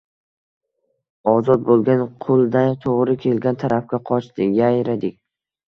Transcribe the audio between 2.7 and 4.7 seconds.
to’g’ri kelgan tarafga qochdik–